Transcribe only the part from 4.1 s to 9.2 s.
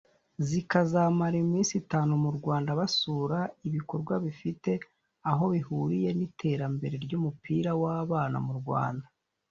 bifite aho bihuriye n’iterambere ry’umupira w’abana mu Rwanda